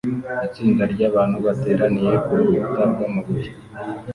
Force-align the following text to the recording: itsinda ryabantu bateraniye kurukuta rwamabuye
itsinda 0.47 0.83
ryabantu 0.93 1.37
bateraniye 1.45 2.13
kurukuta 2.25 2.81
rwamabuye 2.91 3.49